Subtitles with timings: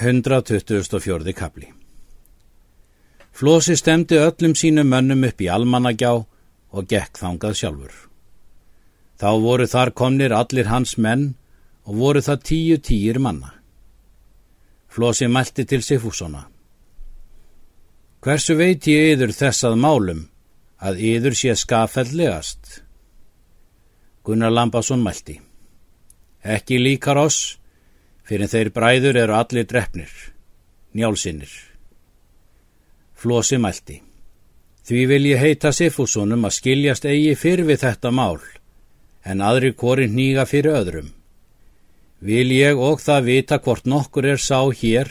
[0.00, 1.32] 124.
[1.32, 1.72] kapli
[3.32, 6.12] Flósi stemdi öllum sínum mönnum upp í almannagjá
[6.72, 7.92] og gekk þangað sjálfur.
[9.20, 11.26] Þá voru þar komnir allir hans menn
[11.84, 13.52] og voru það tíu tíir manna.
[14.88, 16.46] Flósi mælti til Sifúsona.
[18.24, 20.26] Hversu veit ég yður þessað málum
[20.80, 22.80] að yður sé skaffellegast?
[24.24, 25.40] Gunnar Lambasson mælti.
[26.40, 27.59] Ekki líkar oss
[28.30, 30.10] fyrir þeir bræður eru allir drefnir,
[30.94, 31.50] njálsinnir.
[33.18, 33.96] Flósi mælti.
[34.86, 38.38] Því vil ég heita Sifúsonum að skiljast eigi fyrr við þetta mál,
[39.26, 41.08] en aðri korin nýga fyrir öðrum.
[42.22, 45.10] Vil ég og það vita hvort nokkur er sá hér,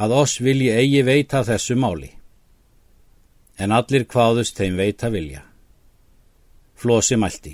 [0.00, 2.08] að oss vil ég eigi veita þessu máli.
[3.60, 5.42] En allir hvaðust þeim veita vilja.
[6.76, 7.52] Flósi mælti.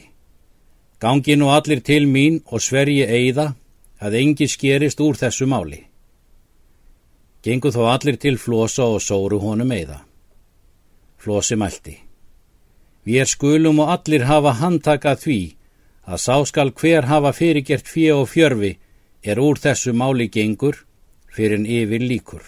[1.03, 3.55] Gangi nú allir til mín og sverji eigða,
[4.02, 5.84] að engi skerist úr þessu máli.
[7.42, 10.01] Gengu þó allir til flosa og sóru honum eða.
[11.22, 11.97] Flosi mælti.
[13.06, 15.41] Við er skulum og allir hafa handtakað því
[16.06, 18.77] að sáskal hver hafa fyrirgert fjö og fjörfi
[19.23, 20.84] er úr þessu máli gengur
[21.34, 22.42] fyrir en yfir líkur.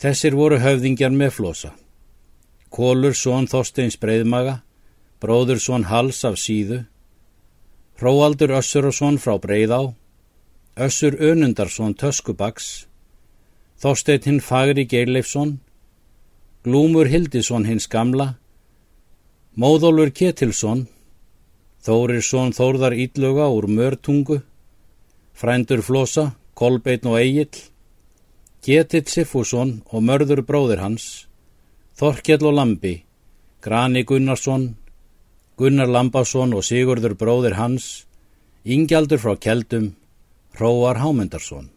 [0.00, 1.72] Þessir voru höfðingjar með flosa.
[2.72, 4.62] Kólur són Þorsteins breyðmaga,
[5.20, 6.82] bróður són Hals af síðu,
[8.00, 9.94] Hróaldur Össurarsson frá Breiðá,
[10.76, 12.86] Össur Önundarsson Töskubaks,
[13.82, 15.58] Þorsteit hinn Fagri Geirleifsson,
[16.64, 18.36] Glúmur Hildisson hins gamla,
[19.58, 20.86] Móðólfur Ketilsson,
[21.82, 24.38] Þórirsson Þórðar Ídluga úr Mörtungu,
[25.34, 27.50] Frændur Flosa, Kolbeitn og Egil,
[28.62, 31.26] Ketill Siffússon og mörður bróðir hans,
[31.98, 32.92] Þorkjell og Lambi,
[33.60, 34.76] Grani Gunnarsson,
[35.56, 38.06] Gunnar Lambásson og Sigurður bróðir hans,
[38.64, 39.92] Ingjaldur frá Kjeldum,
[40.56, 41.68] Hróar Hámendarsson.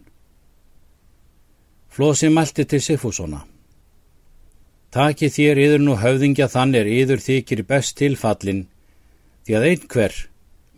[1.91, 3.41] Flósi mælti til Sifúsona.
[4.91, 8.65] Taki þér yður nú höfðingja þann er yður þykir best tilfallin,
[9.43, 10.15] því að einhver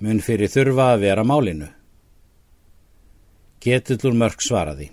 [0.02, 1.70] mun fyrir þurfa að vera málinu.
[3.62, 4.90] Ketullur mörg svaraði.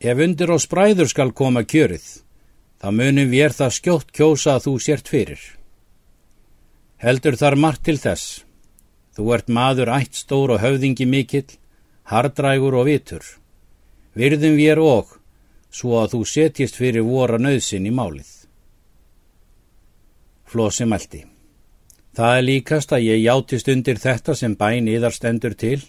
[0.00, 2.04] Ef undir á spræður skal koma kjörið,
[2.80, 5.42] þá munum við er það skjótt kjósa að þú sért fyrir.
[7.02, 8.44] Heldur þar margt til þess.
[9.16, 11.48] Þú ert maður ætt stór og höfðingi mikill,
[12.06, 13.24] hardrægur og vitur.
[14.14, 15.16] Virðum við er og,
[15.74, 18.30] svo að þú setjist fyrir voru nöðsin í málið.
[20.46, 21.24] Flósi mælti.
[22.14, 25.80] Það er líkast að ég játist undir þetta sem bæn yðar stendur til.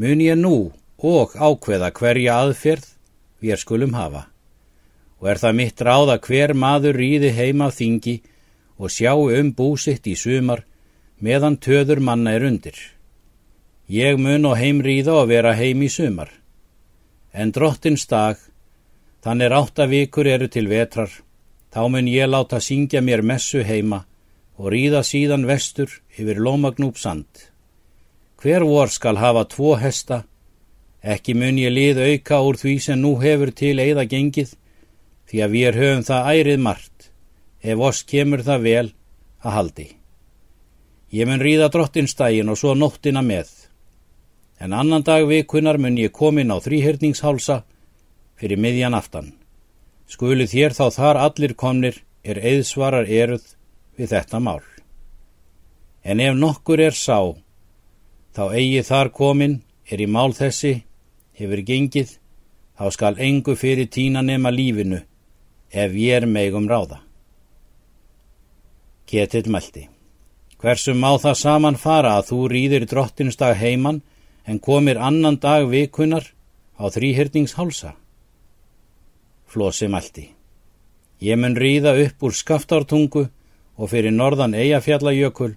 [0.00, 2.88] Mun ég nú og ákveða hverja aðferð
[3.42, 4.30] við skulum hafa.
[5.20, 8.22] Og er það mitt ráð að hver maður rýði heima á þingi
[8.82, 10.64] og sjáu um búsitt í sumar
[11.22, 12.74] meðan töður manna er undir.
[13.86, 16.30] Ég mun og heimríða og vera heim í sumar.
[17.32, 18.40] En drottins dag,
[19.22, 21.12] þannig átta vikur eru til vetrar,
[21.70, 24.02] þá mun ég láta syngja mér messu heima
[24.58, 27.30] og ríða síðan vestur yfir lómagnúp sand.
[28.42, 30.24] Hver vor skal hafa tvo hesta,
[31.02, 34.56] ekki mun ég lið auka úr því sem nú hefur til eigða gengið,
[35.30, 37.11] því að við höfum það ærið margt
[37.62, 38.88] ef oss kemur það vel
[39.42, 39.88] að haldi.
[41.12, 43.50] Ég mun ríða drottinstægin og svo nóttina með,
[44.58, 47.62] en annan dag vikunar mun ég komin á þrýhyrningshálsa
[48.38, 49.34] fyrir miðjan aftan.
[50.08, 53.44] Skulu þér þá þar allir komnir er eðsvarar eruð
[53.98, 54.62] við þetta mál.
[56.02, 57.36] En ef nokkur er sá,
[58.34, 60.82] þá eigi þar komin er í mál þessi,
[61.38, 62.16] hefur gengið,
[62.78, 65.02] þá skal engu fyrir tína nema lífinu
[65.70, 67.00] ef ég er megum ráða.
[69.06, 69.88] Ketill mælti.
[70.62, 74.02] Hversum má það saman fara að þú rýðir drottinsdag heiman
[74.46, 76.28] en komir annan dag vikunar
[76.78, 77.92] á þrýhyrningshálsa?
[79.50, 80.30] Flósi mælti.
[81.22, 83.28] Ég mun rýða upp úr skaftártungu
[83.76, 85.54] og fyrir norðan eigafjallajökul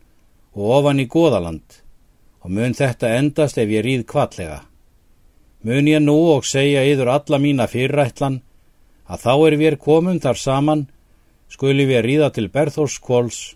[0.55, 1.81] og ofan í goðaland
[2.45, 4.59] og mun þetta endast ef ég rýð kvallega.
[5.66, 8.41] Mun ég nú og segja yður alla mína fyrirætlan
[9.09, 10.85] að þá er við komum þar saman
[11.49, 13.55] skuli við ríða til Berþórskvóls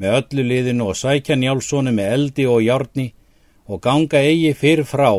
[0.00, 3.10] með öllu liðinu og sækja njálssonu með eldi og hjárni
[3.70, 5.12] og ganga eigi fyrr frá,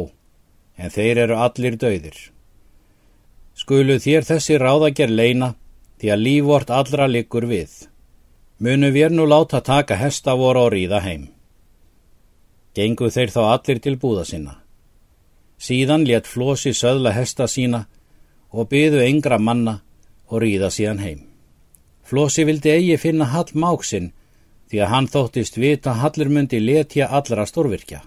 [0.76, 2.18] en þeir eru allir döðir.
[3.56, 5.54] Skulu þér þessi ráðager leina,
[6.02, 7.72] því að lífvort allra liggur við.
[8.60, 11.30] Munu við nú láta taka hesta voru og ríða heim.
[12.76, 14.60] Gengu þeir þá allir til búða sinna.
[15.62, 17.86] Síðan létt flosi söðla hesta sína
[18.52, 19.82] og byðu yngra manna
[20.28, 21.31] og ríða síðan heim.
[22.12, 24.10] Flósi vildi eigi finna Hall Máksinn
[24.68, 28.02] því að hann þóttist vita Hallur myndi letja allra stórvirkja.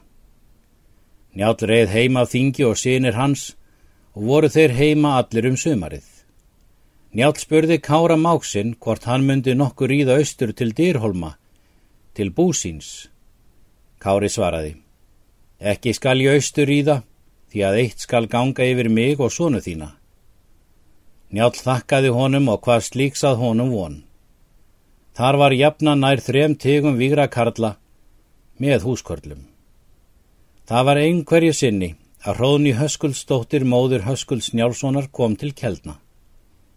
[1.32, 3.54] Njál reið heima þingi og sinir hans
[4.12, 6.04] og voru þeir heima allir um sumarið.
[7.16, 11.38] Njál spurði Kára Máksinn hvort hann myndi nokkur ríða austur til Dýrholma,
[12.12, 13.08] til búsíns.
[14.04, 14.76] Kári svaraði,
[15.58, 17.00] ekki skal ég austur ríða,
[17.48, 19.94] því að eitt skal ganga yfir mig og sonu þína.
[21.34, 23.94] Njál þakkaði honum og hvað slíksað honum von.
[25.18, 27.72] Þar var jafna nær þrem tegum vigra karla
[28.62, 29.40] með húskörlum.
[30.70, 31.88] Það var einhverju sinni
[32.22, 35.96] að hróðni Höskuldsdóttir móður Höskulds Njálssonar kom til Kjeldna.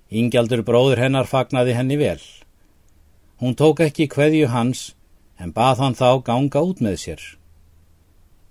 [0.09, 2.21] Ingjaldur bróður hennar fagnaði henni vel.
[3.37, 4.95] Hún tók ekki hverju hans
[5.37, 7.21] en bað hann þá ganga út með sér.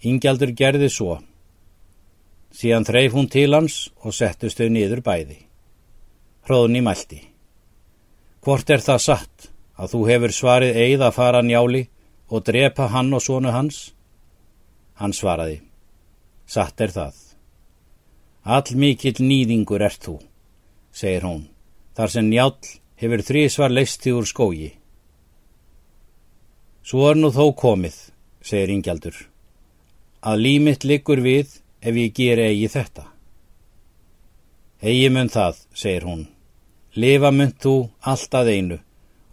[0.07, 1.19] Ingjaldur gerði svo.
[2.55, 5.46] Síðan þreif hún til hans og settust þau niður bæði.
[6.47, 7.19] Hróðni mælti.
[8.47, 11.81] Hvort er það satt að þú hefur svarið eigð að fara njáli
[12.31, 13.79] og drepa hann og sonu hans?
[14.95, 15.57] Hann svaraði.
[16.47, 17.17] Satt er það.
[18.47, 20.21] All mikill nýðingur ert þú,
[20.95, 21.49] segir hún,
[21.99, 22.55] þar sem njál
[23.03, 24.71] hefur þrísvar leisti úr skógi.
[26.87, 27.97] Svo er nú þó komið,
[28.39, 29.19] segir Ingjaldur,
[30.23, 33.09] að límitt liggur við ef ég ger eigi þetta.
[34.87, 36.27] Egi mun það, segir hún,
[36.97, 38.79] lifa mun þú alltaf einu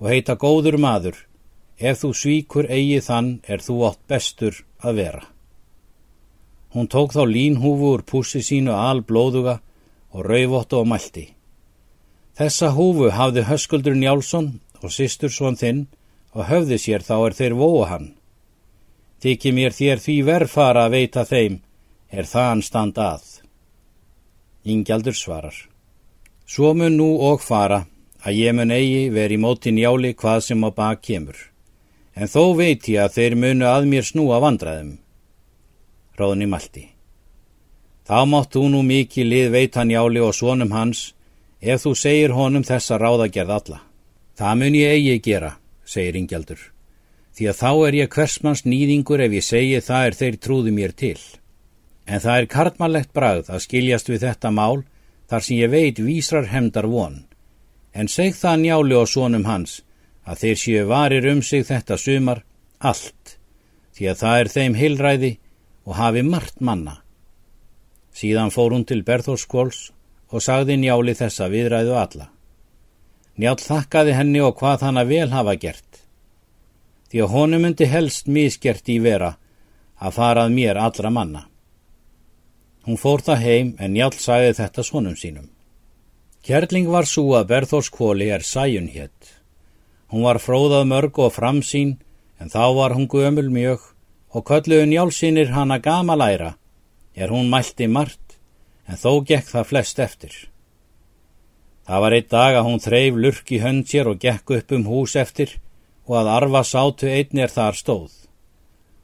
[0.03, 1.15] og heita góður maður,
[1.79, 5.23] ef þú svíkur eigi þann er þú átt bestur að vera.
[6.73, 9.59] Hún tók þá línhúfu úr pússi sínu al blóðuga
[10.11, 11.29] og rauvóttu og mælti.
[12.35, 15.85] Þessa húfu hafði Höskuldur Njálsson og sýstur svon þinn
[16.33, 18.07] og höfði sér þá er þeir vóa hann.
[19.23, 21.61] Þykki mér þér því verfara að veita þeim,
[22.11, 23.23] er þaðan stand að.
[24.65, 25.72] Ingjaldur svarar.
[26.45, 27.85] Svo mun nú og fara
[28.23, 31.37] að ég mun eigi veri móti njáli hvað sem á bak kemur.
[32.15, 34.97] En þó veit ég að þeir munu að mér snúa vandraðum.
[36.19, 36.85] Róðni Malti.
[38.03, 41.13] Þá mátt þú nú mikið lið veitan jáli og svonum hans
[41.61, 43.79] ef þú segir honum þessa ráðagerð alla.
[44.37, 45.51] Það mun ég eigi gera,
[45.85, 46.59] segir Ingjaldur,
[47.37, 50.91] því að þá er ég hversmanns nýðingur ef ég segi það er þeir trúðu mér
[50.91, 51.19] til.
[52.05, 54.83] En það er kartmannlegt bragð að skiljast við þetta mál
[55.33, 57.23] þar sem ég veit vísrar hemdar von.
[57.97, 59.79] En seg það njáli og svonum hans
[60.29, 62.43] að þeir séu varir um sig þetta sumar
[62.77, 63.39] allt,
[63.97, 65.31] því að það er þeim heilræði
[65.89, 66.99] og hafi margt manna.
[68.13, 69.87] Síðan fór hún til Berþórskvóls
[70.29, 72.27] og sagði njáli þessa viðræðu alla.
[73.33, 76.03] Njál þakkaði henni og hvað hann að vel hafa gert.
[77.09, 79.33] Því að honum myndi helst mískert í vera
[79.97, 81.47] að farað mér allra manna.
[82.83, 85.47] Hún fór það heim en njál sagði þetta svonum sínum.
[86.43, 89.29] Kjerling var svo að Berþórskvóli er sæjun hétt.
[90.11, 91.95] Hún var fróðað mörg og framsýn
[92.39, 93.85] en þá var hún gömul mjög
[94.33, 96.55] og kölluðu njálsýnir hana gamalæra,
[97.15, 98.39] er hún mælti margt,
[98.89, 100.33] en þó gekk það flest eftir.
[101.87, 104.85] Það var einn dag að hún þreif lurk í hönd sér og gekk upp um
[104.89, 105.59] hús eftir
[106.07, 108.11] og að arvasátu einnir þar stóð.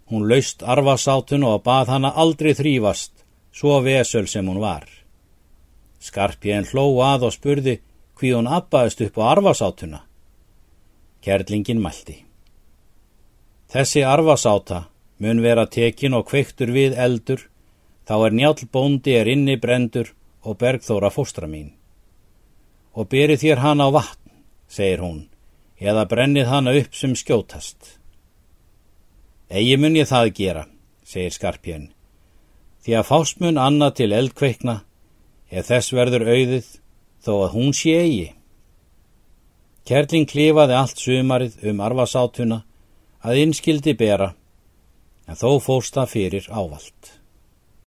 [0.10, 3.12] Hún laust arvasátun og bað hana aldrei þrýfast,
[3.52, 4.86] svo vesöl sem hún var.
[6.00, 7.80] Skarpjén hló að og spurði
[8.20, 10.02] hví hún abbaðist upp á arvasátuna.
[11.22, 12.24] Kerlingin mælti.
[13.70, 14.86] Þessi arvasáta
[15.20, 17.42] mun vera tekin og kveiktur við eldur,
[18.08, 21.76] þá er njál bóndi er inni brendur og bergþóra fóstra mín.
[22.96, 24.32] Og beri þér hana á vatn,
[24.68, 25.28] segir hún,
[25.78, 28.00] eða brennið hana upp sem skjótast.
[29.50, 30.66] Egi mun ég það gera,
[31.04, 31.90] segir Skarpjön,
[32.86, 34.76] því að fásmun annað til eldkveikna,
[35.52, 36.68] ef þess verður auðið,
[37.26, 38.28] þó að hún sé eigi.
[39.90, 42.64] Kerling klifaði allt sumarið um arvasátuna
[43.26, 44.34] að innskildi bera
[45.28, 47.19] en þó fósta fyrir ávalt.